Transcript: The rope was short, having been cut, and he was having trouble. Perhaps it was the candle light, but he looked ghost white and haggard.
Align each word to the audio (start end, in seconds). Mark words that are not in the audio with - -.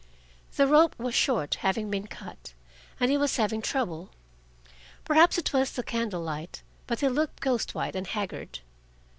The 0.55 0.65
rope 0.65 0.97
was 0.97 1.13
short, 1.13 1.53
having 1.61 1.91
been 1.91 2.07
cut, 2.07 2.55
and 2.99 3.11
he 3.11 3.19
was 3.19 3.37
having 3.37 3.61
trouble. 3.61 4.09
Perhaps 5.05 5.37
it 5.37 5.53
was 5.53 5.73
the 5.73 5.83
candle 5.83 6.21
light, 6.21 6.63
but 6.87 7.01
he 7.01 7.07
looked 7.07 7.39
ghost 7.39 7.75
white 7.75 7.95
and 7.95 8.07
haggard. 8.07 8.61